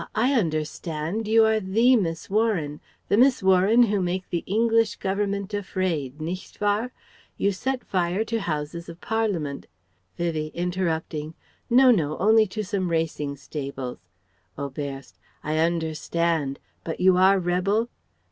[0.15, 5.53] I understand you are the Miss Warren, the Miss Warren who make the English Government
[5.53, 6.91] afraid, nicht wahr?
[7.37, 9.67] You set fire to Houses of Parliament..."
[10.17, 11.35] Vivie (interrupting):
[11.69, 12.17] "No, no!
[12.17, 13.99] Only to some racing stables..."
[14.57, 16.57] Oberst: "I understand.
[16.83, 17.89] But you are rebel?"